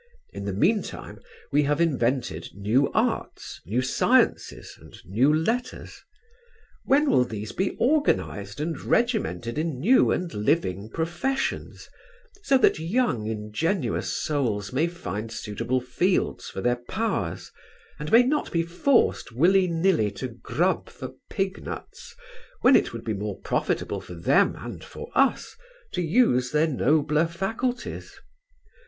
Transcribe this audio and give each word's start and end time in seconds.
In 0.33 0.45
the 0.45 0.51
meantime 0.53 1.19
we 1.51 1.61
have 1.61 1.79
invented 1.79 2.49
new 2.55 2.91
arts, 2.91 3.61
new 3.67 3.83
sciences 3.83 4.75
and 4.81 4.95
new 5.05 5.31
letters; 5.31 6.01
when 6.85 7.07
will 7.07 7.23
these 7.23 7.51
be 7.51 7.75
organized 7.79 8.59
and 8.59 8.81
regimented 8.81 9.59
in 9.59 9.79
new 9.79 10.09
and 10.09 10.33
living 10.33 10.89
professions, 10.89 11.87
so 12.41 12.57
that 12.57 12.79
young 12.79 13.27
ingenuous 13.27 14.11
souls 14.11 14.73
may 14.73 14.87
find 14.87 15.31
suitable 15.31 15.79
fields 15.81 16.49
for 16.49 16.61
their 16.61 16.77
powers 16.87 17.51
and 17.99 18.11
may 18.11 18.23
not 18.23 18.51
be 18.51 18.63
forced 18.63 19.31
willy 19.31 19.67
nilly 19.67 20.09
to 20.09 20.29
grub 20.29 20.89
for 20.89 21.11
pignuts 21.29 22.15
when 22.61 22.75
it 22.75 22.91
would 22.91 23.03
be 23.05 23.13
more 23.13 23.39
profitable 23.41 24.01
for 24.01 24.15
them 24.15 24.55
and 24.57 24.83
for 24.83 25.11
us 25.13 25.55
to 25.93 26.01
use 26.01 26.49
their 26.49 26.65
nobler 26.65 27.27
faculties? 27.27 28.19